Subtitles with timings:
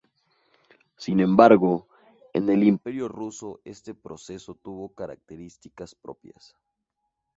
[0.97, 1.87] Sin embargo,
[2.33, 6.55] en el Imperio ruso este proceso tuvo características propias.